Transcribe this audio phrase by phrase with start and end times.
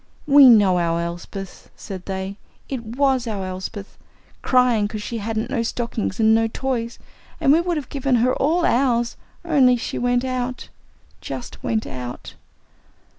[0.25, 2.37] "We know our Elsbeth," said they.
[2.67, 3.99] "It was our Elsbeth,
[4.41, 6.97] cryin' 'cause she hadn't no stockin' an' no toys,
[7.39, 10.69] and we would have given her all ours, only she went out
[11.21, 12.33] jus' went out!"